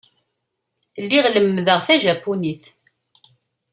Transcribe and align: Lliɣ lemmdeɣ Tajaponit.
Lliɣ 1.03 1.25
lemmdeɣ 1.29 1.79
Tajaponit. 1.87 2.63